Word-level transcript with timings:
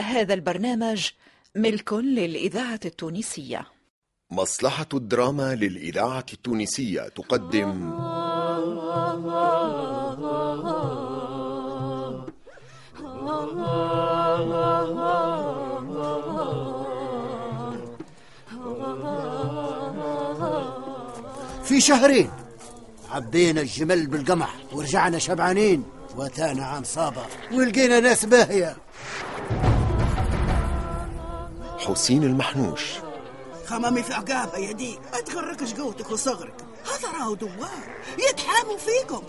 هذا 0.00 0.34
البرنامج 0.34 1.08
ملك 1.56 1.92
للإذاعة 1.92 2.80
التونسية. 2.84 3.66
مصلحة 4.30 4.88
الدراما 4.94 5.54
للإذاعة 5.54 6.26
التونسية 6.32 7.00
تقدم. 7.00 7.92
في 21.64 21.80
شهرين. 21.80 22.30
عبينا 23.10 23.60
الجمل 23.60 24.06
بالقمح 24.06 24.54
ورجعنا 24.72 25.18
شبعانين 25.18 25.84
واتانا 26.16 26.64
عام 26.64 26.84
صابر. 26.84 27.26
ولقينا 27.52 28.00
ناس 28.00 28.24
باهية. 28.24 28.76
حسين 31.86 32.24
المحنوش. 32.24 32.82
خمامي 33.66 34.02
في 34.02 34.14
عقابة 34.14 34.58
يا 34.58 34.72
ديك 34.72 35.00
ما 35.12 35.20
تغركش 35.20 35.74
قوتك 35.74 36.10
وصغرك. 36.10 36.54
هذا 36.86 37.18
راهو 37.18 37.34
دوار. 37.34 37.96
يتحاموا 38.30 38.76
فيكم. 38.76 39.22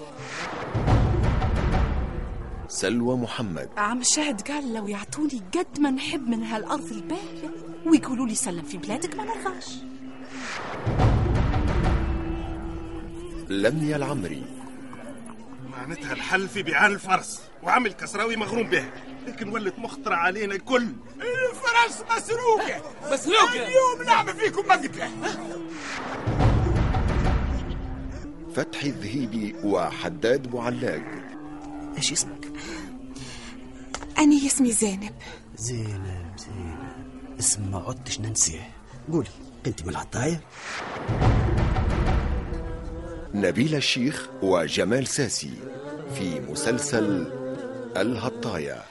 سلوى 2.68 3.18
محمد. 3.18 3.70
عم 3.78 4.02
الشاهد 4.02 4.42
قال 4.42 4.74
لو 4.74 4.88
يعطوني 4.88 5.42
قد 5.58 5.80
ما 5.80 5.90
نحب 5.92 6.28
من 6.30 6.44
هالأرض 6.44 6.92
الباهية 6.92 7.50
ويقولوا 7.86 8.28
لي 8.28 8.36
سلم 8.36 8.62
في 8.62 8.78
بلادك 8.78 9.16
ما 9.16 9.24
نرضاش. 9.24 9.70
لميا 13.50 13.96
العمري. 13.96 14.44
معناتها 15.72 16.14
الحل 16.14 16.48
في 16.48 16.64
بيعان 16.64 16.92
الفرس 16.92 17.42
وعمل 17.64 17.94
كسراوي 17.94 18.36
مغروم 18.36 18.70
به. 18.70 18.86
لكن 19.28 19.50
ولت 19.50 19.80
مخطرة 19.80 20.16
علينا 20.16 20.56
الكل. 20.56 20.88
الفرس 21.16 22.04
مسروقة. 22.18 22.82
مسروقة. 23.12 23.54
اليوم 23.54 24.04
نعمل 24.06 24.34
فيكم 24.34 24.68
مقتلة 24.68 25.12
فتحي 28.56 28.88
الذهيبي 28.90 29.56
وحداد 29.64 30.48
بوعلاق 30.48 31.04
إيش 31.98 32.12
اسمك؟ 32.12 32.52
أنا 34.18 34.36
اسمي 34.48 34.72
زينب. 34.72 35.14
زينب 35.58 36.34
زينب. 36.38 36.78
اسم 37.40 37.72
ما 37.72 37.84
عدتش 37.88 38.20
ننسيه. 38.20 38.72
قولي 39.12 39.30
انت 39.68 39.84
من 39.84 39.90
العطاية؟ 39.90 40.42
نبيل 43.34 43.76
الشيخ 43.76 44.30
وجمال 44.42 45.08
ساسي 45.08 45.54
في 46.16 46.40
مسلسل 46.40 47.34
الهطاية 47.98 48.84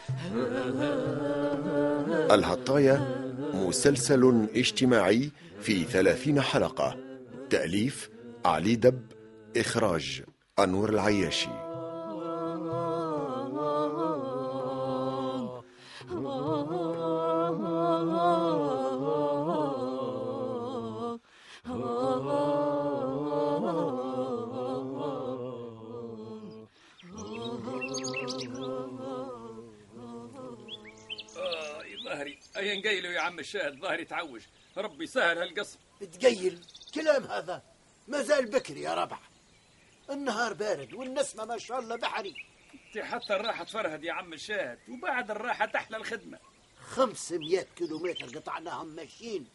الهطاية 2.31 3.23
مسلسل 3.55 4.47
اجتماعي 4.57 5.31
في 5.61 5.85
ثلاثين 5.85 6.41
حلقة. 6.41 6.97
تأليف 7.51 8.11
علي 8.45 8.77
دب 8.77 9.03
إخراج 9.57 10.23
أنور 10.59 10.91
العياشي. 10.91 11.72
نقيله 32.83 33.09
يا 33.09 33.21
عم 33.21 33.39
الشاهد 33.39 33.81
ظهري 33.81 34.05
تعوج 34.05 34.43
ربي 34.77 35.07
سهل 35.07 35.39
هالقصب. 35.39 35.79
تقيل 36.01 36.65
كلام 36.95 37.25
هذا؟ 37.25 37.63
ما 38.09 38.23
زال 38.23 38.47
بكري 38.47 38.81
يا 38.81 38.95
ربع. 38.95 39.19
النهار 40.11 40.53
بارد 40.53 40.95
والنسمة 40.95 41.45
ما 41.45 41.59
شاء 41.59 41.79
الله 41.79 41.97
بحري. 41.97 42.35
انت 42.75 43.05
حتى 43.05 43.37
الراحة 43.37 43.65
تفرهد 43.65 44.05
يا 44.05 44.13
عم 44.13 44.33
الشاهد 44.33 44.79
وبعد 44.89 45.31
الراحة 45.31 45.67
تحلى 45.67 45.97
الخدمة. 45.97 46.39
500 46.81 47.67
كيلومتر 47.77 48.39
قطعناهم 48.39 48.87
ماشيين 48.87 49.49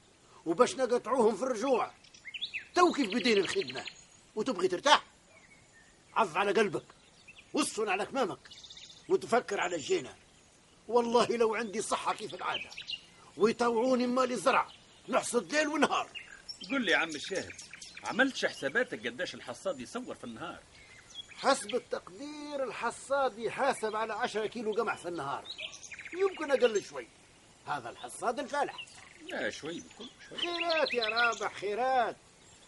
وباش 0.45 0.75
نقطعوهم 0.75 1.35
في 1.35 1.43
الرجوع. 1.43 1.91
تو 2.75 2.93
كيف 2.93 3.07
بدين 3.07 3.37
الخدمة. 3.37 3.85
وتبغي 4.35 4.67
ترتاح؟ 4.67 5.03
عض 6.13 6.37
على 6.37 6.51
قلبك. 6.51 6.85
وصل 7.53 7.89
على 7.89 8.05
كمامك. 8.05 8.49
وتفكر 9.09 9.59
على 9.59 9.75
الجينة. 9.75 10.15
والله 10.87 11.27
لو 11.27 11.55
عندي 11.55 11.81
صحة 11.81 12.13
كيف 12.13 12.33
العادة. 12.33 12.69
ويطوعوني 13.37 14.07
مالي 14.07 14.35
زرع 14.35 14.67
نحصد 15.09 15.53
ليل 15.53 15.67
ونهار. 15.67 16.09
قل 16.71 16.81
لي 16.81 16.91
يا 16.91 16.97
عم 16.97 17.09
الشاهد 17.09 17.53
عملتش 18.03 18.45
حساباتك 18.45 19.07
قداش 19.07 19.35
الحصاد 19.35 19.79
يصور 19.79 20.15
في 20.15 20.23
النهار؟ 20.23 20.59
حسب 21.35 21.75
التقدير 21.75 22.63
الحصاد 22.63 23.39
يحاسب 23.39 23.95
على 23.95 24.13
10 24.13 24.45
كيلو 24.45 24.73
قمح 24.73 24.97
في 24.97 25.07
النهار. 25.07 25.45
يمكن 26.13 26.51
أقل 26.51 26.83
شوي. 26.83 27.07
هذا 27.67 27.89
الحصاد 27.89 28.39
الفالح 28.39 28.85
لا 29.29 29.49
شوي 29.49 29.79
بكل 29.79 30.09
شوي. 30.29 30.37
خيرات 30.37 30.93
يا 30.93 31.05
رابح 31.05 31.53
خيرات. 31.53 32.15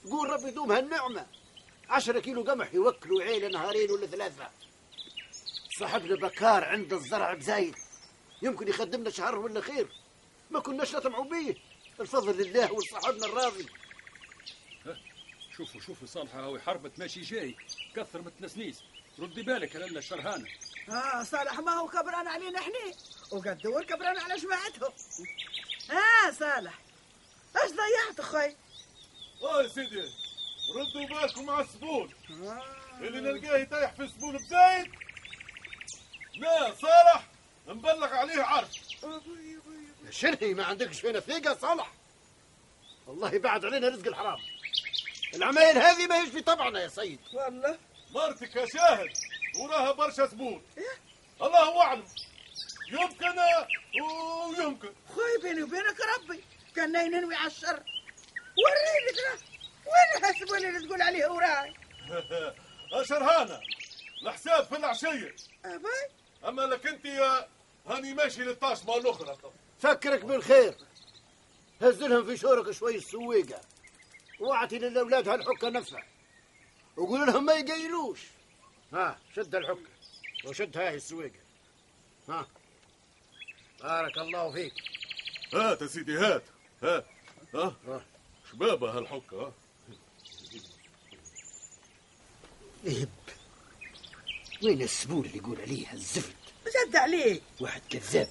قول 0.09 0.29
ربي 0.29 0.47
يدوم 0.47 0.71
هالنعمة 0.71 1.25
عشرة 1.89 2.19
كيلو 2.19 2.43
قمح 2.43 2.73
يوكلوا 2.73 3.23
عيلة 3.23 3.47
نهارين 3.47 3.91
ولا 3.91 4.07
ثلاثة. 4.07 4.49
صاحبنا 5.79 6.15
بكار 6.15 6.63
عنده 6.63 6.97
الزرع 6.97 7.33
بزايد. 7.33 7.75
يمكن 8.41 8.67
يخدمنا 8.67 9.09
شهر 9.09 9.39
ولا 9.39 9.61
خير. 9.61 9.87
ما 10.49 10.59
كناش 10.59 10.95
نطمعوا 10.95 11.23
بيه 11.25 11.55
الفضل 11.99 12.37
لله 12.37 12.71
ولصاحبنا 12.73 13.25
الراضي. 13.25 13.67
شوفوا 15.57 15.81
شوفوا 15.81 16.07
صالحة 16.07 16.39
هاوي 16.39 16.61
حربة 16.61 16.91
ماشي 16.97 17.21
جاي. 17.21 17.55
كثر 17.95 18.21
متنسنيس 18.21 18.83
ردي 19.19 19.43
بالك 19.43 19.75
لنا 19.75 19.99
الشرهانة. 19.99 20.47
آه 20.89 21.23
صالح 21.23 21.59
ما 21.59 21.71
هو 21.71 21.87
كبران 21.87 22.27
علينا 22.27 22.59
إحنا؟ 22.59 22.93
وقد 23.31 23.57
دور 23.57 23.83
كبران 23.83 24.17
على 24.17 24.35
جماعتهم 24.35 24.91
آه 25.91 26.31
صالح. 26.31 26.79
إيش 27.63 27.71
ضيعت 27.71 28.19
أخوي؟ 28.19 28.55
آه 29.43 29.63
يا 29.63 29.67
سيدي. 29.67 30.03
ردوا 30.75 31.19
بالكم 31.21 31.49
على 31.49 31.65
الزبون 31.65 32.13
اللي 33.01 33.19
نلقاه 33.19 33.57
يطيح 33.57 33.93
في 33.93 34.03
الزبون 34.03 34.37
بزايد 34.37 34.91
لا 36.35 36.73
صالح 36.73 37.27
نبلغ 37.67 38.13
عليه 38.13 38.43
عرش. 38.43 38.81
يا 40.09 40.13
شرهي 40.13 40.53
ما 40.53 40.63
عندكش 40.65 41.05
هنا 41.05 41.19
ثقة 41.19 41.53
صالح. 41.53 41.91
والله 43.07 43.39
بعد 43.39 43.65
علينا 43.65 43.87
رزق 43.87 44.07
الحرام. 44.07 44.37
العمايل 45.33 45.77
هذه 45.77 46.07
ما 46.07 46.21
هيش 46.21 46.29
في 46.29 46.41
طبعنا 46.41 46.81
يا 46.81 46.87
سيد. 46.87 47.19
والله؟ 47.33 47.77
مرتك 48.11 48.55
يا 48.55 48.65
شاهد 48.65 49.09
وراها 49.59 49.91
برشا 49.91 50.25
زبون 50.25 50.63
الله 51.41 51.81
أعلم. 51.81 52.03
يمكن 52.91 53.39
ويمكن. 54.57 54.93
خوي 55.15 55.37
بيني 55.43 55.63
وبينك 55.63 55.97
ربي 56.17 56.43
كان 56.75 56.95
ينوي 56.95 57.35
على 57.35 57.47
الشر. 57.47 57.83
وريني 58.59 59.11
كده 59.13 59.39
وين 59.85 60.23
الحسب 60.23 60.53
اللي 60.55 60.87
تقول 60.87 61.01
عليه 61.01 61.27
وراي؟ 61.27 61.73
شرهانة 63.09 63.59
الحساب 64.23 64.65
في 64.65 64.75
العشية. 64.75 65.35
ابي 65.65 65.87
أما 66.47 66.61
لك 66.61 66.87
أنت 66.87 67.05
يا 67.05 67.47
هاني 67.87 68.13
ماشي 68.13 68.41
للطاش 68.41 68.85
مع 68.85 68.95
الاخرى 68.95 69.37
فكرك 69.79 70.25
بالخير. 70.25 70.75
هز 71.81 72.03
لهم 72.03 72.25
في 72.25 72.37
شورك 72.37 72.71
شوي 72.71 72.95
السويقة. 72.95 73.61
وأعطي 74.39 74.79
للأولاد 74.79 75.27
هالحكة 75.27 75.69
نفسها. 75.69 76.03
وقول 76.97 77.27
لهم 77.27 77.45
ما 77.45 77.53
يقيلوش. 77.53 78.19
ها 78.93 79.19
شد 79.35 79.55
الحكة 79.55 79.89
وشد 80.45 80.77
هاي 80.77 80.95
السويقة. 80.95 81.39
ها. 82.29 82.47
بارك 83.81 84.17
الله 84.17 84.51
فيك. 84.51 84.73
هات 85.53 85.81
يا 85.81 85.87
سيدي 85.87 86.17
هات. 86.17 86.43
هات 86.83 87.05
ها. 87.55 87.75
ها. 87.87 88.05
شبابة 88.51 88.97
هالحكة 88.97 89.41
ها. 89.41 89.53
إهب 92.87 93.09
وين 94.63 94.81
السبول 94.81 95.25
اللي 95.25 95.37
يقول 95.37 95.61
عليه 95.61 95.93
الزفت 95.93 96.35
جد 96.87 96.95
عليه 96.95 97.41
واحد 97.59 97.81
كذاب. 97.89 98.29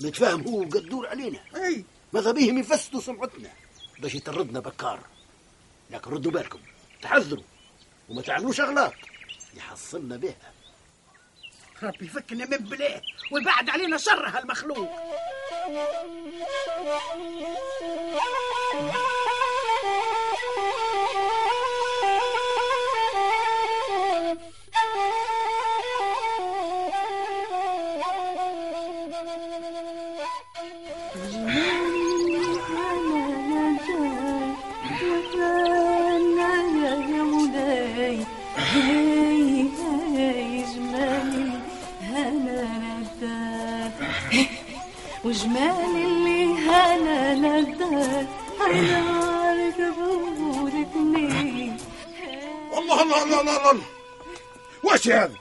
متفاهم 0.00 0.42
هو 0.42 0.60
وقدور 0.60 1.06
علينا. 1.06 1.38
أي. 1.56 1.84
ماذا 2.12 2.32
بهم 2.32 2.58
يفسدوا 2.58 3.00
سمعتنا. 3.00 3.50
باش 3.98 4.14
يطردنا 4.14 4.60
بكار. 4.60 5.00
لكن 5.90 6.10
ردوا 6.10 6.32
بالكم. 6.32 6.58
تحذروا. 7.02 7.44
وما 8.08 8.22
تعملوش 8.22 8.60
أغلاط. 8.60 8.92
يحصلنا 9.54 10.16
بها. 10.16 10.52
ربي 11.82 12.06
يفكنا 12.06 12.46
من 12.46 12.56
بليه 12.56 13.02
ويبعد 13.32 13.70
علينا 13.70 13.96
شر 13.96 14.28
هالمخلوق. 14.28 14.90
الله 53.10 53.22
الله 53.22 53.40
الله 53.40 53.56
الله 53.56 53.70
الله. 53.70 53.86
واش 54.84 55.08
هذا؟ 55.08 55.34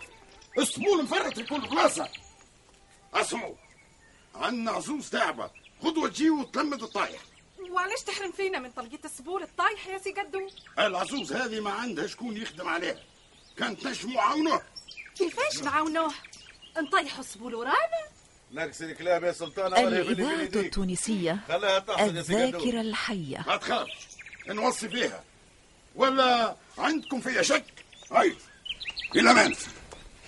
الصبون 0.58 1.04
مفرط 1.04 1.34
في 1.34 1.44
كل 1.44 1.62
بلاصة 1.62 2.10
اسمعوا 3.14 3.56
عندنا 4.36 4.72
عزوز 4.72 5.10
تعبة 5.10 5.50
غدوة 5.84 6.10
تجي 6.10 6.30
وتلمد 6.30 6.84
الطايح 6.84 7.22
وعلاش 7.70 8.02
تحرم 8.02 8.32
فينا 8.32 8.60
من 8.60 8.72
طلقية 8.72 9.00
السبول 9.06 9.44
الطايح 9.44 9.88
يا 9.88 9.98
سي 9.98 10.12
قدو؟ 10.12 10.50
العزوز 10.80 11.34
هذه 11.34 11.60
ما 11.60 11.72
عندها 11.72 12.08
شكون 12.08 12.38
يخدم 12.38 12.68
عليها 12.68 13.00
كانت 13.58 13.88
نجموا 13.88 14.22
عاونوه. 14.22 14.62
كيفاش 15.18 15.64
نعاونوه؟ 15.64 16.14
نطيحوا 16.78 17.20
السبول 17.20 17.56
ورانا؟ 17.56 18.02
نكسر 18.52 18.86
الكلاب 18.86 19.24
يا 19.24 19.32
سلطان 19.32 19.74
الإذاعة 19.74 20.42
التونسية 20.42 21.40
خلاها 21.48 21.80
تحصل 21.80 22.16
يا 22.16 22.22
سي 22.22 22.36
قدو. 22.36 22.58
الذاكرة 22.58 22.82
الحية. 22.82 23.44
ما 23.48 23.58
تخافش. 23.58 24.08
نوصي 24.48 24.90
فيها 24.90 25.24
ولا 25.96 26.56
عندكم 26.80 27.22
فيها 27.22 27.42
شك؟ 27.42 27.66
هاي 28.12 28.36
إلى 29.16 29.34
من؟ 29.34 29.56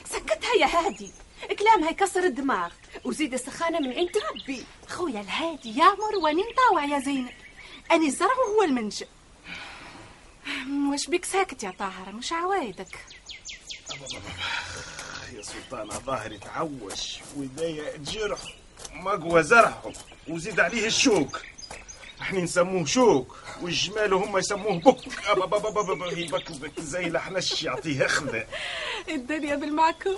سكتها 0.05 0.53
يا 0.59 0.65
هادي. 0.65 1.11
كلامها 1.59 1.89
يكسر 1.89 2.23
الدماغ. 2.23 2.71
وزيد 3.03 3.33
السخانة 3.33 3.79
من 3.79 3.93
عند 3.93 4.11
ربي. 4.31 4.65
خويا 4.87 5.21
الهادي 5.21 5.79
يامر 5.79 6.15
واني 6.23 6.41
نطاوع 6.41 6.85
يا 6.85 6.99
زينب 6.99 7.31
أني 7.91 8.07
الزرع 8.07 8.35
وهو 8.47 8.63
المنشأ. 8.63 9.05
واش 10.91 11.07
بيك 11.07 11.25
ساكت 11.25 11.63
يا 11.63 11.73
طاهر؟ 11.79 12.11
مش 12.11 12.33
عوايدك. 12.33 13.05
يا 15.33 15.41
سلطان 15.41 15.89
ظاهر 15.89 16.31
يتعوش 16.31 17.19
ويديا 17.37 17.97
جرح 17.97 18.39
مقوى 18.93 19.43
زرعه. 19.43 19.93
وزيد 20.27 20.59
عليه 20.59 20.87
الشوك. 20.87 21.41
إحنا 22.21 22.41
نسموه 22.41 22.85
شوك 22.85 23.35
والجمال 23.61 24.13
هم 24.13 24.37
يسموه 24.37 24.79
بك. 24.79 24.97
أبا 25.27 25.45
بابا 25.45 25.69
بابا 25.69 25.93
بابا 25.93 26.17
هي 26.17 26.25
بك 26.27 26.51
بك 26.51 26.79
زي 26.79 27.07
الحنش 27.07 27.63
يعطيه 27.63 28.05
اخذه 28.05 28.47
الدنيا 29.09 29.55
بالمعكوس. 29.55 30.17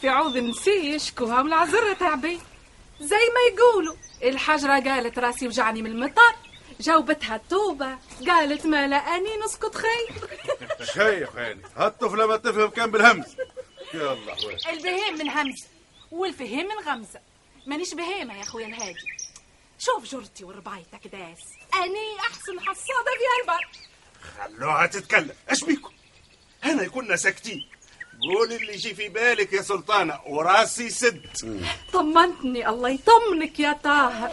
في 0.00 0.08
عوض 0.08 0.36
نسي 0.36 0.94
يشكوها 0.94 1.42
من 1.42 1.48
العذرة 1.48 1.92
تعبي. 1.92 2.38
زي 3.00 3.16
ما 3.16 3.54
يقولوا 3.54 3.94
الحجرة 4.22 4.80
قالت 4.80 5.18
راسي 5.18 5.46
وجعني 5.46 5.82
من 5.82 5.90
المطر 5.90 6.34
جاوبتها 6.80 7.36
التوبة 7.36 7.98
قالت 8.26 8.66
ما 8.66 8.86
لا 8.86 8.96
أني 8.96 9.36
نسكت 9.44 9.74
خير 9.74 10.28
شيخ 10.84 11.36
يعني 11.36 11.60
هالطفلة 11.76 12.26
ما 12.26 12.36
تفهم 12.36 12.70
كان 12.70 12.90
بالهمز. 12.90 13.36
يا 13.94 14.12
الله 14.12 14.36
البهيم 14.70 15.18
من 15.18 15.28
همزة 15.28 15.66
والفهيم 16.10 16.66
من 16.66 16.88
غمزة. 16.88 17.20
مانيش 17.66 17.94
بهيمة 17.94 18.36
يا 18.36 18.42
أخويا 18.42 18.66
الهادي. 18.66 19.17
شوف 19.78 20.04
جرتي 20.04 20.44
وربايتك 20.44 21.06
داس 21.06 21.38
أني 21.74 22.20
أحسن 22.20 22.60
حصادة 22.60 23.12
في 23.18 23.42
البر 23.42 23.68
خلوها 24.38 24.86
تتكلم. 24.86 25.36
إيش 25.50 25.64
بيكم 25.64 25.92
هنا 26.62 26.88
كنا 26.88 27.16
ساكتين 27.16 27.68
قول 28.22 28.52
اللي 28.52 28.74
يجي 28.74 28.94
في 28.94 29.08
بالك 29.08 29.52
يا 29.52 29.62
سلطانة 29.62 30.20
وراسي 30.26 30.90
سد. 30.90 31.26
طمنتني 31.92 32.68
الله 32.68 32.88
يطمنك 32.88 33.60
يا 33.60 33.72
طاهر. 33.72 34.30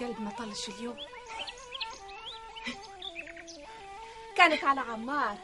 القلب 0.00 0.20
ما 0.20 0.30
طلش 0.30 0.68
اليوم. 0.68 0.96
كانت 4.36 4.64
على 4.64 4.80
عمار. 4.80 5.38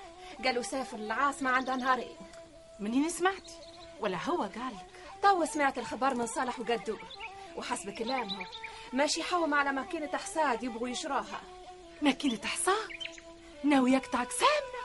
قالوا 0.45 0.63
سافر 0.63 0.97
العاصمة 0.97 1.51
عندها 1.51 1.77
نهارين 1.77 2.17
منين 2.81 3.09
سمعتي؟ 3.09 3.59
ولا 4.01 4.19
هو 4.25 4.43
قالك؟ 4.43 4.87
توا 5.23 5.45
سمعت 5.45 5.79
الخبر 5.79 6.15
من 6.15 6.27
صالح 6.27 6.61
وقدور 6.61 7.03
وحسب 7.57 7.91
كلامهم 7.91 8.47
ماشي 8.93 9.21
يحوم 9.21 9.55
على 9.55 9.73
ماكينة 9.73 10.17
حساد 10.17 10.63
يبغوا 10.63 10.89
يشروها. 10.89 11.41
ماكينة 12.03 12.47
حصاد 12.47 12.91
ناوي 13.65 13.93
يقطع 13.93 14.25
قسامنا 14.25 14.83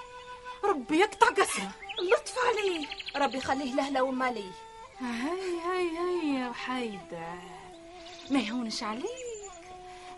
ربي 0.63 1.00
يقطع 1.00 1.27
قسمه. 1.27 1.71
لطف 2.01 2.35
عليه. 2.47 2.88
ربي 3.15 3.38
يخليه 3.38 3.75
لهلا 3.75 4.01
وماليه 4.01 4.51
هاي 5.00 5.59
هاي 5.59 5.97
هاي 5.97 6.35
يا 6.35 6.50
وحيدة. 6.50 7.33
ما 8.29 8.39
يهونش 8.39 8.83
عليك. 8.83 9.31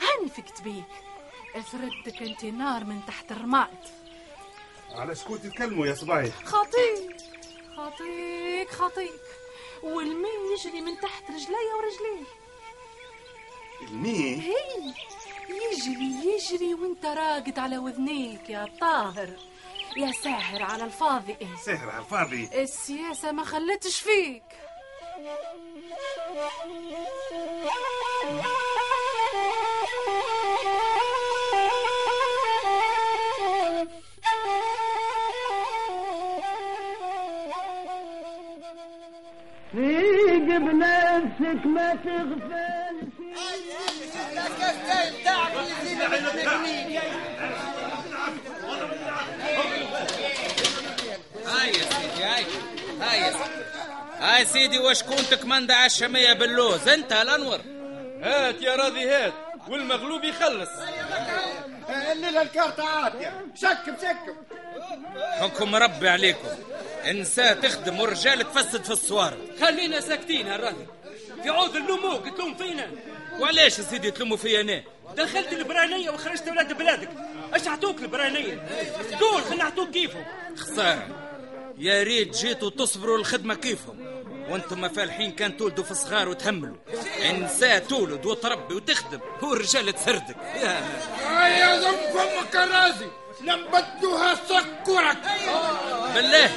هاني 0.04 0.30
فكت 0.30 0.62
بيك 0.62 0.84
افردك 1.56 2.22
أنت 2.22 2.46
نار 2.46 2.84
من 2.84 3.02
تحت 3.08 3.32
الرماد. 3.32 3.78
على 4.92 5.16
شكون 5.16 5.42
تتكلموا 5.42 5.88
يا 5.88 5.96
صبايا 5.96 6.32
خطيك 6.46 7.18
خطيك 7.78 8.70
خطيك 8.72 9.22
والمين 9.84 10.54
يجري 10.54 10.82
من 10.82 11.00
تحت 11.00 11.24
رجلي 11.32 11.56
ورجليه. 11.76 12.26
المين 13.82 14.40
هي. 14.42 14.94
يجري 15.72 16.34
يجري 16.34 16.74
وانت 16.74 17.06
راقد 17.06 17.60
على 17.60 17.78
وذنيك 17.78 18.50
يا 18.50 18.70
طاهر. 18.82 19.30
يا 19.98 20.12
ساهر 20.12 20.64
على 20.64 20.84
الفاضي. 20.84 21.38
سهر 21.66 21.90
على 21.90 22.00
الفاضي. 22.00 22.50
السياسة 22.54 23.32
ما 23.32 23.44
خلتش 23.44 24.00
فيك. 24.00 24.44
بنفسك 41.54 41.66
ما 41.66 41.96
تغفل 41.96 42.54
هاي 51.46 51.70
يا 51.70 51.84
سيدي 51.84 52.24
هاي 52.24 52.46
هاي 53.02 53.20
يا 53.22 53.32
سيدي. 53.32 53.64
هاي 54.20 54.46
سيدي 54.46 54.80
واش 54.80 55.04
كنتك 55.04 55.46
على 55.72 55.86
الشمية 55.86 56.34
باللوز؟ 56.34 56.88
انت 56.88 57.14
الأنور. 57.14 57.60
هات 58.22 58.62
يا 58.62 58.76
راضي 58.76 59.10
هات. 59.10 59.34
والمغلوب 59.68 60.24
يخلص. 60.24 60.70
الليلة 62.12 62.42
الكارتة 62.42 62.84
عادية 62.84 63.46
شكب 63.56 63.96
شكب. 64.02 64.36
حكم 65.40 65.76
ربي 65.76 66.10
عليكم. 66.10 66.48
انساء 67.10 67.54
تخدم 67.54 68.00
والرجال 68.00 68.52
تفسد 68.54 68.84
في 68.84 68.92
الصوارد 68.92 69.38
خلينا 69.62 70.00
ساكتين 70.00 70.48
هالراضي 70.48 70.88
في 71.44 71.50
عوض 71.50 71.76
اللوموك 71.76 72.28
تلوم 72.38 72.56
فينا. 72.56 72.92
وعلاش 73.40 73.80
يا 73.80 73.84
سيدي 73.84 74.12
تلوموا 74.12 74.38
فيا 74.38 74.62
أنا؟ 74.62 74.84
دخلت 75.16 75.54
البرانية 75.54 76.10
وخرجت 76.10 76.48
ولاد 76.48 76.78
بلادك. 76.78 77.10
اش 77.54 77.68
عطوك 77.68 78.00
البرانية؟ 78.00 78.68
قول 79.22 79.44
خلينا 79.44 79.64
نعطوك 79.64 79.90
كيفهم. 79.90 80.26
خسارة. 80.58 81.08
يا 81.78 82.04
ريت 82.04 82.38
جيتوا 82.38 82.70
تصبروا 82.70 83.18
الخدمة 83.18 83.56
كيفهم. 83.56 84.24
وأنتم 84.50 84.82
ما 84.82 84.88
فالحين 84.88 85.32
كان 85.32 85.58
تولدوا 85.58 85.84
في 85.84 85.94
صغار 85.94 86.30
وتهملوا. 86.30 86.78
انساء 87.30 87.80
تولد 87.80 88.26
وتربي 88.26 88.76
وتخدم. 88.76 89.20
والرجال 89.42 89.94
تسردك. 89.94 90.36
يا 90.56 91.48
يا 91.48 91.80
ذم 91.80 91.96
فمك 92.14 92.56
الرازي 92.56 93.08
نبتوها 93.42 94.36
سكرك 94.36 95.18
بالله. 96.16 96.52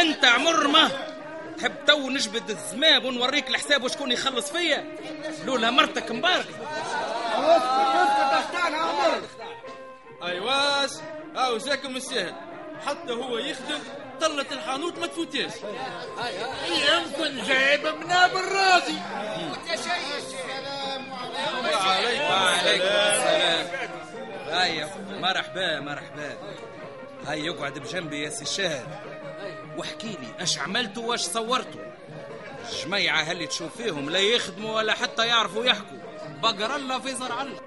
انت 0.00 0.24
عمر 0.24 0.68
ما 0.68 1.07
تحب 1.58 1.84
تو 1.86 2.10
نجبد 2.10 2.50
الزمام 2.50 3.04
ونوريك 3.04 3.48
الحساب 3.50 3.84
وشكون 3.84 4.12
يخلص 4.12 4.52
فيا؟ 4.52 4.96
لولا 5.44 5.70
مرتك 5.70 6.10
مبارك. 6.10 6.46
ايواش 10.22 10.90
هاو 11.36 11.58
جاكم 11.58 11.96
السهل. 11.96 12.34
حتى 12.86 13.12
هو 13.12 13.38
يخدم 13.38 13.78
طلة 14.20 14.46
الحانوت 14.52 14.98
ما 14.98 15.06
تفوتيش. 15.06 15.52
يمكن 16.68 17.42
جايب 17.46 17.86
مناب 17.86 18.36
الرازي 18.36 18.98
وعليكم 21.74 22.24
وعليكم 22.24 22.84
السلام. 22.84 23.66
هيا 24.48 24.88
مرحبا 25.20 25.80
مرحبا. 25.80 26.38
هيا 27.26 27.44
يقعد 27.44 27.78
بجنبي 27.78 28.22
يا 28.22 28.30
سي 28.30 28.42
الشاهد 28.42 28.86
واحكي 29.78 30.06
لي 30.06 30.42
اش 30.42 30.58
عملتوا 30.58 31.06
واش 31.06 31.20
صورتوا 31.20 31.80
الجميعة 32.72 33.22
هاللي 33.22 33.46
تشوف 33.46 33.76
فيهم 33.76 34.10
لا 34.10 34.18
يخدموا 34.18 34.76
ولا 34.76 34.94
حتى 34.94 35.26
يعرفوا 35.26 35.64
يحكوا. 35.64 35.98
بقر 36.42 36.76
الله 36.76 36.98
في 36.98 37.14
زرع 37.14 37.42
الله. 37.42 37.60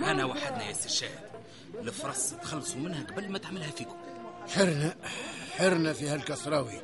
أنا 0.00 0.24
وحدنا 0.24 0.64
يا 0.68 0.72
سي 0.72 0.86
الشاهد. 0.86 1.28
الفرص 1.80 2.34
تخلصوا 2.42 2.80
منها 2.80 3.04
قبل 3.04 3.32
ما 3.32 3.38
تعملها 3.38 3.70
فيكم. 3.70 3.96
حرنا 4.54 4.96
حرنا 5.58 5.92
في 5.92 6.08
هالكسراوي. 6.08 6.80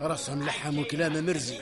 راسها 0.00 0.34
ملحم 0.34 0.78
وكلامه 0.78 1.20
مرزي. 1.20 1.58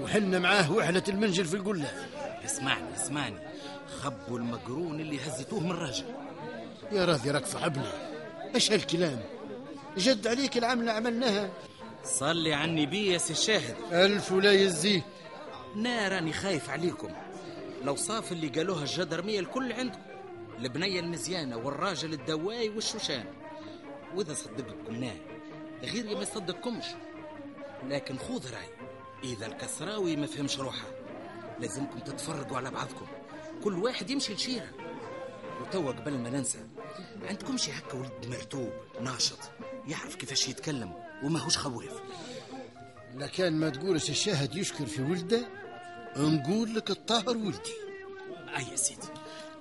وحنا 0.00 0.38
معاه 0.38 0.72
وحلة 0.72 1.02
المنجل 1.08 1.44
في 1.44 1.54
القلة. 1.54 2.08
اسمعني 2.44 2.94
اسمعني. 2.96 3.49
خبوا 3.90 4.38
المقرون 4.38 5.00
اللي 5.00 5.20
هزيتوه 5.20 5.60
من 5.60 5.70
الراجل. 5.70 6.04
يا 6.92 7.04
راضي 7.04 7.30
راك 7.30 7.46
صاحبنا. 7.46 7.92
إيش 8.54 8.72
هالكلام؟ 8.72 9.20
جد 9.96 10.26
عليك 10.26 10.58
العملة 10.58 10.92
عملناها. 10.92 11.50
صلي 12.04 12.54
على 12.54 12.70
النبي 12.70 13.12
يا 13.12 13.18
سي 13.18 13.32
الشاهد. 13.32 13.76
ألف 13.92 14.32
ولا 14.32 14.52
يزيه 14.52 15.06
نا 15.76 16.08
راني 16.08 16.32
خايف 16.32 16.70
عليكم. 16.70 17.10
لو 17.84 17.96
صاف 17.96 18.32
اللي 18.32 18.48
قالوها 18.48 18.82
الجدرمية 18.82 19.40
الكل 19.40 19.72
عندكم. 19.72 20.00
البنية 20.58 21.00
المزيانة 21.00 21.56
والراجل 21.56 22.12
الدواي 22.12 22.68
والشوشان. 22.68 23.24
وإذا 24.14 24.34
صدقكم 24.34 24.94
نا 24.94 25.12
غيري 25.82 26.14
ما 26.14 26.22
يصدقكمش 26.22 26.84
لكن 27.88 28.18
خذ 28.18 28.50
رأي 28.52 28.68
إذا 29.24 29.46
الكسراوي 29.46 30.16
ما 30.16 30.26
فهمش 30.26 30.58
روحه 30.58 30.86
لازمكم 31.60 31.98
تتفرقوا 31.98 32.56
على 32.56 32.70
بعضكم. 32.70 33.06
كل 33.64 33.74
واحد 33.74 34.10
يمشي 34.10 34.34
لشيره 34.34 34.70
وتوا 35.60 35.92
قبل 35.92 36.18
ما 36.18 36.30
ننسى 36.30 36.58
عندكمش 37.28 37.68
هكا 37.68 37.94
ولد 37.94 38.26
مرتوب 38.26 38.72
ناشط 39.00 39.38
يعرف 39.88 40.14
كيفاش 40.14 40.48
يتكلم 40.48 40.92
وماهوش 41.22 41.58
خواف. 41.58 42.02
لكان 43.14 43.52
ما 43.52 43.68
تقول 43.68 44.00
سي 44.00 44.12
الشاهد 44.12 44.54
يشكر 44.54 44.86
في 44.86 45.02
ولده 45.02 45.48
نقول 46.16 46.74
لك 46.74 46.90
الطاهر 46.90 47.36
ولدي. 47.36 47.74
أي 48.56 48.64
يا 48.70 48.76
سيدي 48.76 49.08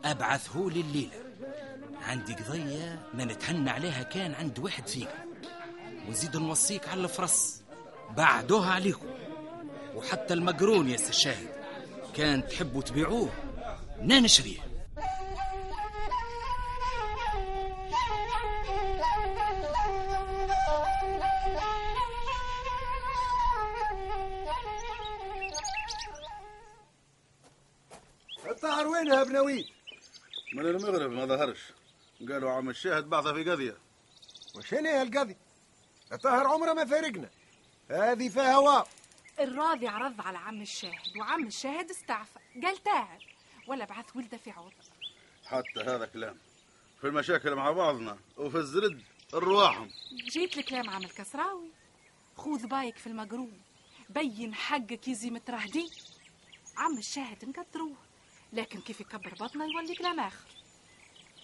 أبعثه 0.05 0.69
لي 0.69 0.81
الليلة 0.81 1.23
عندي 2.01 2.33
قضية 2.33 3.09
ما 3.13 3.25
نتهنى 3.25 3.69
عليها 3.69 4.03
كان 4.03 4.33
عند 4.33 4.59
واحد 4.59 4.87
فيكم 4.87 5.19
وزيد 6.09 6.37
نوصيك 6.37 6.87
على 6.87 7.01
الفرس. 7.03 7.61
بعدوها 8.17 8.71
عليكم. 8.71 9.07
وحتى 9.95 10.33
المقرون 10.33 10.89
يا 10.89 10.97
سي 10.97 11.09
الشاهد 11.09 11.49
كان 12.15 12.47
تحبوا 12.47 12.81
تبيعوه. 12.81 13.29
نا 14.01 14.19
نشريه 14.19 14.59
الطاهر 28.49 28.87
وينها 28.87 29.23
بنويت 29.23 29.65
من 30.53 30.65
المغرب 30.65 31.11
ما 31.11 31.25
ظهرش. 31.25 31.59
قالوا 32.29 32.51
عم 32.51 32.69
الشاهد 32.69 33.09
بعثه 33.09 33.33
في 33.33 33.51
قضية. 33.51 33.77
وشنو 34.55 34.89
هي 34.89 35.01
القضية؟ 35.01 35.37
الطاهر 36.11 36.47
عمره 36.47 36.73
ما 36.73 36.85
فارقنا 36.85 37.29
هذه 37.91 38.29
فيها 38.29 38.53
هواء 38.53 38.87
الراضي 39.39 39.87
عرض 39.87 40.21
على 40.21 40.37
عم 40.37 40.61
الشاهد 40.61 41.17
وعم 41.19 41.47
الشاهد 41.47 41.89
استعفى. 41.89 42.39
قال 42.63 42.83
تعال 42.83 43.28
ولا 43.69 43.85
بعث 43.85 44.15
ولده 44.15 44.37
في 44.37 44.51
عوض 44.51 44.71
حتى 45.45 45.79
هذا 45.79 46.05
كلام. 46.05 46.37
في 47.01 47.07
المشاكل 47.07 47.55
مع 47.55 47.71
بعضنا 47.71 48.17
وفي 48.37 48.57
الزرد 48.57 49.01
الرواحهم 49.33 49.89
جيت 50.31 50.57
الكلام 50.57 50.89
عم 50.89 51.03
الكسراوي. 51.03 51.69
خذ 52.37 52.67
بايك 52.67 52.97
في 52.97 53.07
المقرون 53.07 53.61
بين 54.09 54.53
حقك 54.53 55.07
يزي 55.07 55.29
متراهدي 55.29 55.89
عم 56.77 56.97
الشاهد 56.97 57.45
نقدروه 57.45 57.95
لكن 58.53 58.81
كيف 58.81 59.01
يكبر 59.01 59.33
بطنه 59.39 59.65
يولي 59.65 59.95
كلام 59.95 60.19
آخر. 60.19 60.47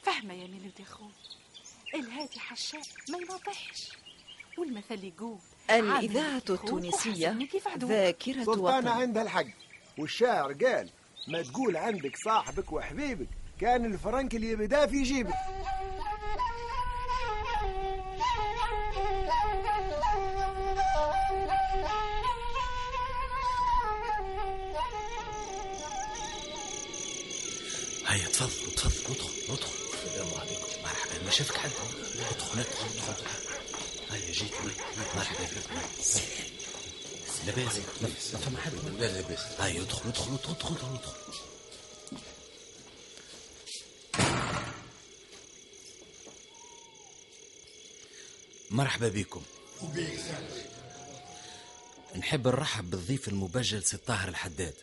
فهمه 0.03 0.33
يا 0.33 0.47
ميلودي 0.47 0.83
أخوي 0.83 1.11
الهادي 1.95 2.39
حشاء 2.39 2.81
ما 3.09 3.17
ينطحش 3.17 3.91
والمثل 4.57 5.03
يقول 5.03 5.39
الإذاعة 5.69 6.43
التونسية. 6.49 7.37
ذاكرة 7.77 8.49
وطن. 8.49 8.87
عندها 8.87 9.23
الحق. 9.23 9.45
والشاعر 9.97 10.53
قال 10.53 10.89
ما 11.27 11.41
تقول 11.41 11.77
عندك 11.77 12.15
صاحبك 12.25 12.71
وحبيبك 12.71 13.27
كان 13.61 13.85
الفرنك 13.85 14.35
اللي 14.35 14.55
بدا 14.55 14.85
في 14.85 15.03
جيبك. 15.03 15.33
هيا 28.07 28.27
تفضل 28.27 28.71
تفضل 28.75 29.13
ادخل 29.13 29.53
ادخل 29.53 29.73
السلام 29.93 30.39
عليكم. 30.39 30.81
مرحبا 30.83 31.23
ما 31.25 31.31
شافك 31.31 31.57
حد 31.57 31.69
ادخل 32.31 32.59
ادخل 32.59 32.87
ادخل 33.09 33.25
هيا 34.11 34.31
جيت 34.31 34.51
مرحبا 35.15 35.43
بك 35.43 36.74
لاباس. 37.45 37.77
ما 38.01 38.09
ما 38.33 38.39
فما 38.39 38.59
حد 38.59 38.73
لا 38.99 39.11
لاباس. 39.11 39.39
هيا 39.59 39.81
ادخل 39.81 40.09
ادخل 40.09 40.33
ادخل 40.33 40.51
ادخل 40.53 40.75
ادخل, 40.75 40.95
ادخل. 40.95 41.35
مرحبا 48.71 49.09
بكم. 49.09 49.41
نحب 52.15 52.47
نرحب 52.47 52.89
بالضيف 52.89 53.27
المبجل 53.27 53.83
سي 53.83 53.97
طاهر 53.97 54.29
الحداد. 54.29 54.73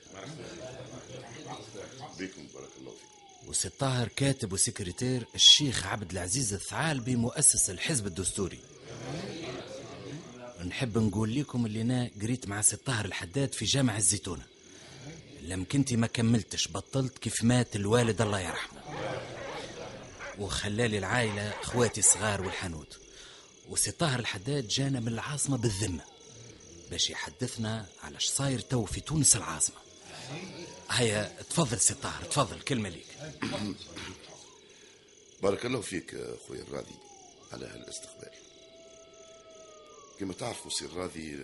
بكم 2.19 2.47
بارك 2.55 2.71
الله 2.79 2.93
فيكم. 2.93 3.49
وسي 3.49 3.69
طاهر 3.69 4.09
كاتب 4.09 4.53
وسكرتير 4.53 5.27
الشيخ 5.35 5.87
عبد 5.87 6.11
العزيز 6.11 6.55
الثعالبي 6.55 7.17
مؤسس 7.17 7.71
الحزب 7.71 8.07
الدستوري. 8.07 8.61
نحب 10.73 10.99
نقول 10.99 11.35
لكم 11.41 11.67
اللي 11.67 11.81
أنا 11.83 12.11
قريت 12.23 12.49
مع 12.49 12.61
سي 12.63 12.77
طاهر 12.77 13.05
الحداد 13.05 13.53
في 13.53 13.65
جامع 13.65 13.97
الزيتونة. 13.97 14.43
لم 15.43 15.65
كنتي 15.65 15.97
ما 15.97 16.07
كملتش 16.07 16.69
بطلت 16.69 17.19
كيف 17.19 17.45
مات 17.45 17.77
الوالد 17.77 18.21
الله 18.21 18.41
يرحمه. 18.41 18.81
وخلالي 20.39 20.99
العائلة 20.99 21.51
أخواتي 21.63 22.01
الصغار 22.01 22.43
والحنوت. 22.43 22.99
وسي 23.69 23.91
طاهر 23.91 24.19
الحداد 24.19 24.69
جانا 24.69 25.01
من 25.01 25.09
العاصمة 25.09 25.57
بالذمة. 25.57 26.05
باش 26.91 27.11
يحدثنا 27.11 27.87
على 28.03 28.17
صاير 28.21 28.61
تو 28.61 28.85
في 28.85 29.01
تونس 29.01 29.37
العاصمة. 29.37 29.77
هيا 30.91 31.37
تفضل 31.51 31.81
سي 31.81 31.95
طاهر 31.95 32.25
تفضل 32.25 32.61
كلمة 32.61 32.89
ليك. 32.89 33.07
بارك 35.43 35.67
الله 35.67 35.81
فيك 35.81 36.15
أخوي 36.15 36.63
الراضي 36.63 36.95
على 37.53 37.67
هالاستقبال. 37.67 38.42
كما 40.23 40.33
تعرفوا 40.35 40.71
سي 40.71 40.85
الراضي 40.85 41.39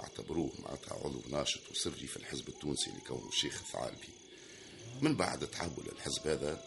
اعتبروه 0.00 0.52
معناتها 0.58 0.94
عضو 0.94 1.22
ناشط 1.28 1.70
وسري 1.70 2.06
في 2.06 2.16
الحزب 2.16 2.48
التونسي 2.48 2.90
لكونه 2.90 3.28
الشيخ 3.28 3.60
الثعالبي 3.60 4.08
من 5.00 5.16
بعد 5.16 5.46
تحول 5.50 5.88
الحزب 5.92 6.26
هذا 6.26 6.64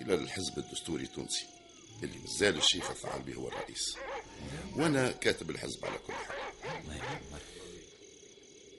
إلى 0.00 0.14
الحزب 0.14 0.58
الدستوري 0.58 1.04
التونسي 1.04 1.46
اللي 2.02 2.18
مازال 2.18 2.56
الشيخ 2.56 2.90
الثعالبي 2.90 3.34
هو 3.34 3.48
الرئيس. 3.48 3.96
وأنا 4.76 5.10
كاتب 5.10 5.50
الحزب 5.50 5.84
على 5.84 5.98
كل 5.98 6.12
حال. 6.12 6.36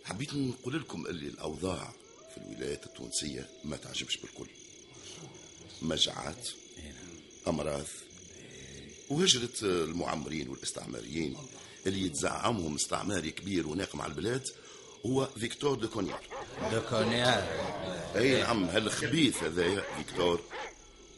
حبيت 0.03 0.33
نقول 0.33 0.79
لكم 0.79 1.05
اللي 1.07 1.27
الأوضاع 1.27 1.93
في 2.33 2.37
الولايات 2.37 2.85
التونسية 2.85 3.49
ما 3.63 3.77
تعجبش 3.77 4.17
بالكل. 4.17 4.49
مجاعات 5.81 6.49
أمراض 7.47 7.85
وهجرة 9.09 9.49
المعمرين 9.61 10.49
والإستعماريين 10.49 11.37
اللي 11.87 12.05
يتزعمهم 12.05 12.75
استعماري 12.75 13.31
كبير 13.31 13.67
وناقم 13.67 14.01
على 14.01 14.09
البلاد 14.09 14.47
هو 15.05 15.29
فيكتور 15.39 15.75
دو 15.75 15.87
كارنيار 15.87 16.21
دو 16.71 16.81
كارنيار 16.89 17.43
أي 18.15 18.41
نعم 18.41 18.63
هالخبيث 18.63 19.43
هذايا 19.43 19.83
فيكتور 19.97 20.41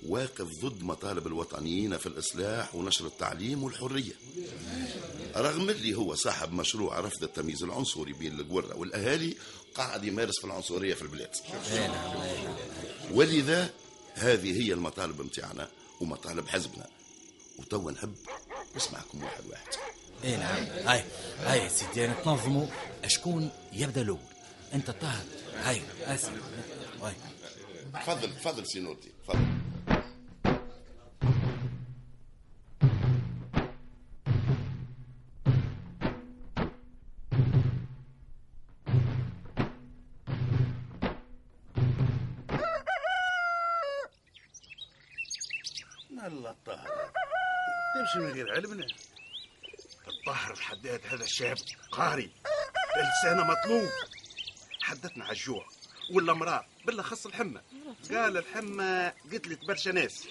واقف 0.07 0.47
ضد 0.65 0.83
مطالب 0.83 1.27
الوطنيين 1.27 1.97
في 1.97 2.05
الإصلاح 2.05 2.75
ونشر 2.75 3.05
التعليم 3.05 3.63
والحرية. 3.63 4.13
رغم 5.35 5.69
اللي 5.69 5.95
هو 5.95 6.15
صاحب 6.15 6.53
مشروع 6.53 6.99
رفض 6.99 7.23
التمييز 7.23 7.63
العنصري 7.63 8.13
بين 8.13 8.39
القرى 8.39 8.73
والأهالي 8.75 9.35
قاعد 9.75 10.03
يمارس 10.03 10.39
في 10.39 10.45
العنصرية 10.47 10.93
في 10.93 11.01
البلاد. 11.01 11.29
ولذا 13.11 13.69
هذه 14.13 14.61
هي 14.61 14.73
المطالب 14.73 15.21
متاعنا 15.21 15.69
ومطالب 16.01 16.47
حزبنا. 16.47 16.87
وتوا 17.59 17.91
نحب 17.91 18.15
نسمعكم 18.75 19.23
واحد 19.23 19.45
واحد. 19.45 19.67
اي 20.23 20.37
نعم. 20.37 20.65
هاي 20.85 21.03
هاي 21.39 21.69
سيدي 21.69 22.05
أنا 22.05 22.13
تنظموا 22.13 22.67
شكون 23.07 23.49
يبدأ 23.73 24.01
الأول. 24.01 24.19
أنت 24.73 24.91
طاهر. 24.91 25.25
هاي 25.63 25.81
اسف 26.01 26.31
هاي. 27.01 27.13
تفضل 27.93 28.35
تفضل 28.35 28.67
سينورتي 28.67 29.11
تفضل. 29.27 29.54
الشاب 51.35 51.57
قاري. 51.91 52.29
لسانه 52.97 53.43
مطلوب. 53.43 53.89
حدثنا 54.81 55.23
على 55.23 55.33
الجوع 55.33 55.65
ولا 56.11 56.33
مرار 56.33 56.65
بالأخص 56.85 57.25
الحمى. 57.25 57.61
قال 58.11 58.37
الحمى 58.37 59.11
قتلت 59.33 59.65
برشا 59.65 59.89
ناس. 59.89 60.27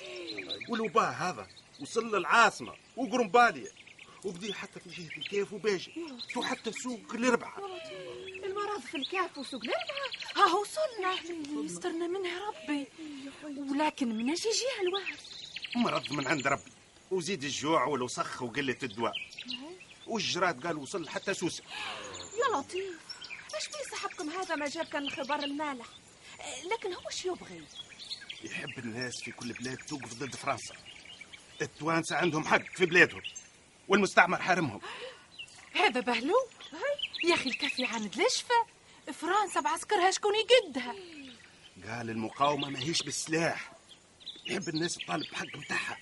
والوباء 0.69 1.13
هذا 1.13 1.47
وصل 1.81 2.17
للعاصمه 2.17 2.75
وقرنباليا 2.97 3.71
وبدي 4.25 4.55
حتى 4.55 4.81
في 4.81 5.03
جهة 5.03 5.17
الكيف 5.17 5.53
وباجي. 5.53 5.93
وحتى 6.37 6.73
سوق 6.73 7.15
الأربعة. 7.15 7.57
المرض 8.45 8.81
في 8.81 8.97
الكهف 8.97 9.39
وسوق 9.39 9.63
الأربعة؟ 9.65 10.09
ها 10.37 10.55
وصلنا. 10.55 11.15
يسترنا 11.65 12.07
منها 12.07 12.41
ربي. 12.49 12.87
ولكن 13.71 14.09
من 14.09 14.31
أجي 14.31 14.49
يجيها 14.49 14.81
الواحد 14.89 15.19
مرض 15.77 16.13
من 16.13 16.27
عند 16.27 16.47
ربي. 16.47 16.73
وزيد 17.11 17.45
الجوع 17.45 17.85
والوسخ 17.85 18.43
وقله 18.43 18.77
الدواء. 18.83 19.15
والجراد 20.07 20.67
قال 20.67 20.77
وصل 20.79 21.09
حتى 21.09 21.35
سوسة. 21.35 21.63
يا 22.39 22.59
لطيف 22.59 22.99
إيش 23.55 23.69
بيه 23.69 23.91
صاحبكم 23.91 24.31
هذا 24.31 24.55
ما 24.55 24.69
جاب 24.69 24.87
كان 24.87 25.03
الخبر 25.03 25.35
المالح؟ 25.45 25.87
لكن 26.73 26.93
هو 26.95 27.09
إيش 27.11 27.25
يبغي؟ 27.25 27.63
يحب 28.45 28.79
الناس 28.79 29.23
في 29.23 29.33
كل 29.33 29.53
بلاد 29.53 29.77
توقف 29.77 30.15
ضد 30.15 30.35
فرنسا. 30.35 30.75
التوانسة 31.63 32.17
عندهم 32.17 32.45
حق 32.45 32.63
في 32.77 32.87
بلادهم 32.87 33.23
والمستعمر 33.89 34.43
حارمهم 34.43 34.81
هذا 35.75 36.01
بهلول 36.01 36.47
يا 37.25 37.35
أخي 37.35 37.51
الكفي 37.51 37.85
عند 37.85 38.15
الاشفى 38.15 38.53
فرنسا 39.13 39.61
بعسكرها 39.61 40.11
شكون 40.11 40.33
يقدها؟ 40.35 40.95
قال 41.89 42.11
المقاومة 42.11 42.69
ماهيش 42.71 43.03
بالسلاح 43.03 43.73
يحب 44.47 44.69
الناس 44.69 44.95
تطالب 44.95 45.31
بحق 45.33 45.57
متاعها. 45.57 45.99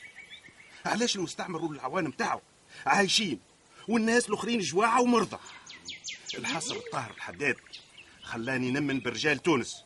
علاش 0.87 1.17
المستعمر 1.17 1.65
والعوان 1.65 2.05
متاعه 2.05 2.43
عايشين. 2.87 3.41
والناس 3.89 4.29
الاخرين 4.29 4.61
جواعة 4.61 5.03
ومرضى. 5.03 5.39
الحصر 6.39 6.77
الطاهر 6.77 7.11
الحداد 7.11 7.57
خلاني 8.23 8.71
نمن 8.71 9.01
برجال 9.01 9.43
تونس. 9.43 9.85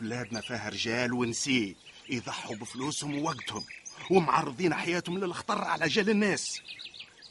بلادنا 0.00 0.40
فيها 0.40 0.68
رجال 0.68 1.12
ونسي 1.12 1.76
يضحوا 2.08 2.56
بفلوسهم 2.56 3.18
ووقتهم 3.18 3.64
ومعرضين 4.10 4.74
حياتهم 4.74 5.18
للخطر 5.18 5.64
على 5.64 5.88
جال 5.88 6.10
الناس. 6.10 6.60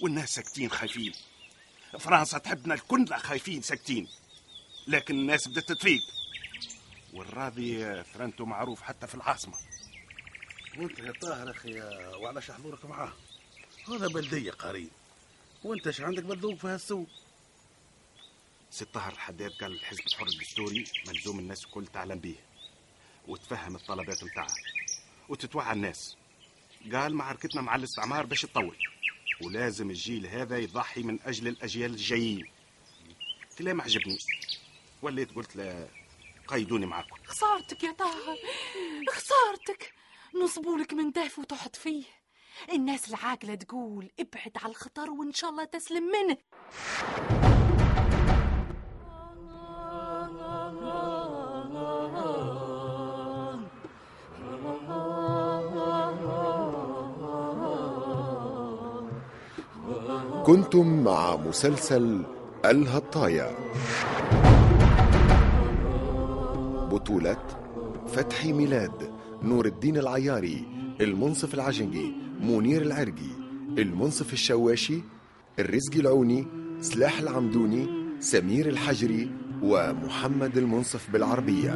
والناس 0.02 0.36
ساكتين 0.36 0.70
خايفين. 0.70 1.14
فرنسا 2.00 2.38
تحبنا 2.38 2.74
الكل 2.74 3.08
خايفين 3.14 3.62
ساكتين. 3.62 4.08
لكن 4.88 5.16
الناس 5.16 5.48
بدات 5.48 5.72
تفيق 5.72 6.02
والراضي 7.14 8.04
ثرنته 8.04 8.46
معروف 8.46 8.82
حتى 8.82 9.08
في 9.08 9.16
العاصمة. 9.16 9.54
وانت 10.78 11.00
يا 11.00 11.14
طاهر 11.22 11.52
أخي 11.52 11.82
وعلاش 12.22 12.52
حضورك 12.52 12.86
معاه. 12.86 13.14
هذا 13.88 14.08
بلدية 14.08 14.52
قريب. 14.52 14.90
وانت 15.64 15.88
إيش 15.88 16.02
عندك 16.02 16.24
بلدوق 16.24 16.56
في 16.56 16.68
هالسوق؟ 16.68 17.08
سي 18.70 18.86
طاهر 18.86 19.12
الحداد 19.14 19.52
قال 19.52 19.72
الحزب 19.72 20.08
الحر 20.08 20.28
الدستوري 20.28 20.84
ملزوم 21.08 21.40
الناس 21.40 21.66
الكل 21.66 21.88
تعلم 21.88 22.20
به 22.20 22.36
وتفهم 23.28 23.76
الطلبات 23.76 24.24
متاعها 24.24 24.56
وتتوعى 25.30 25.74
الناس. 25.74 26.18
قال 26.94 27.16
معركتنا 27.16 27.62
مع 27.62 27.76
الاستعمار 27.76 28.26
باش 28.26 28.42
تطول. 28.42 28.78
ولازم 29.42 29.90
الجيل 29.90 30.28
هذا 30.28 30.58
يضحي 30.58 31.04
من 31.04 31.20
أجل 31.22 31.48
الأجيال 31.48 31.92
الجايين. 31.92 32.52
كلام 33.58 33.82
عجبني. 33.82 34.18
وليت 35.02 35.36
قلت 35.36 35.56
له 35.56 35.90
قيدوني 36.48 36.86
معاكم 36.86 37.16
خسارتك 37.26 37.84
يا 37.84 37.92
طاهر. 37.92 38.38
خسارتك. 39.10 39.94
نصبولك 40.44 40.94
من 40.94 41.12
داف 41.12 41.40
وتحط 41.40 41.76
فيه. 41.76 42.04
الناس 42.74 43.10
العاقلة 43.10 43.56
تقول 43.56 44.10
ابعد 44.20 44.52
على 44.64 44.72
الخطر 44.72 45.12
وإن 45.12 45.34
شاء 45.34 45.50
الله 45.50 45.64
تسلم 45.64 46.04
منه. 46.04 46.38
كنتم 60.46 61.04
مع 61.04 61.36
مسلسل 61.36 62.24
الهطايا. 62.66 63.56
بطولة 66.92 67.38
فتحي 68.08 68.54
ميلاد 68.54 69.14
نور 69.44 69.66
الدين 69.66 69.98
العياري 69.98 70.66
المنصف 71.02 71.54
العجنجي 71.54 72.29
منير 72.40 72.82
العرقي 72.82 73.32
المنصف 73.78 74.34
الشواشي 74.34 75.02
الرزقي 75.60 76.00
العوني 76.00 76.48
سلاح 76.82 77.20
العمدوني 77.20 77.88
سمير 78.20 78.70
الحجري 78.70 79.32
ومحمد 79.64 80.58
المنصف 80.58 81.10
بالعربية. 81.10 81.74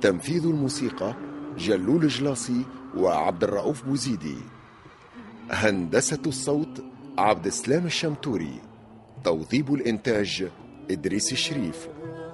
تنفيذ 0.00 0.46
الموسيقى 0.46 1.14
جلول 1.58 2.08
جلاصي 2.08 2.64
وعبد 2.96 3.44
الرؤوف 3.44 3.84
بوزيدي. 3.84 4.36
هندسة 5.50 6.22
الصوت 6.26 6.84
عبد 7.18 7.46
السلام 7.46 7.86
الشمتوري. 7.86 8.60
توظيب 9.24 9.74
الإنتاج 9.74 10.48
إدريس 10.90 11.32
الشريف. 11.32 11.88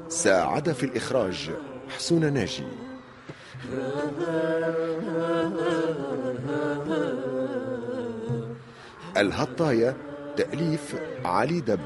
ساعد 0.09 0.73
في 0.73 0.87
الإخراج 0.87 1.51
حسون 1.97 2.33
ناجي. 2.33 2.84
الهطاية 9.17 9.97
تأليف 10.37 10.97
علي 11.25 11.61
دب 11.61 11.81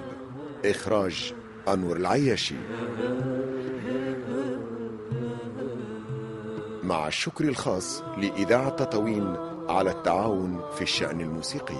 إخراج 0.65 1.35
أنور 1.69 1.97
العياشي. 1.97 2.55
مع 6.83 7.09
الشكر 7.09 7.45
الخاص 7.45 8.03
لإذاعة 8.19 8.69
تطاوين 8.69 9.37
على 9.69 9.91
التعاون 9.91 10.61
في 10.75 10.83
الشأن 10.83 11.21
الموسيقي. 11.21 11.77